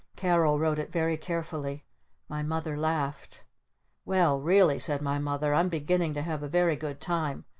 Carol 0.15 0.57
wrote 0.57 0.79
it 0.79 0.91
very 0.91 1.15
carefully. 1.15 1.85
My 2.27 2.41
Mother 2.41 2.75
laughed. 2.75 3.43
"Well 4.03 4.39
really," 4.39 4.79
said 4.79 4.99
my 5.03 5.19
Mother, 5.19 5.53
"I'm 5.53 5.69
beginning 5.69 6.15
to 6.15 6.23
have 6.23 6.41
a 6.41 6.47
very 6.47 6.75
good 6.75 6.99
time. 6.99 7.45